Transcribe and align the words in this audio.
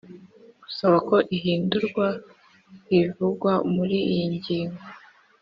Gusaba 0.63 0.97
ko 1.07 1.15
ihindurwa 1.35 2.07
rivugwa 2.89 3.51
muri 3.75 3.97
iyi 4.11 4.25
ngingo 4.35 4.81